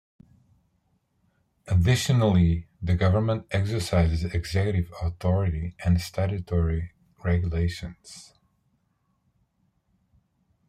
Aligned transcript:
Additionally, 1.67 2.65
the 2.81 2.95
government 2.95 3.45
exercises 3.51 4.23
executive 4.33 4.91
authority 4.99 5.75
and 5.85 6.01
statutory 6.01 6.93
regulations. 7.23 8.33